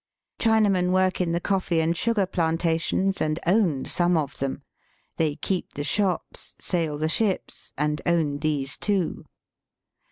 [0.39, 4.63] Chinamen work in the cofifee and sugar plantations, and own some of them.
[5.17, 9.25] They keep the shops, sail the ships, and own these too.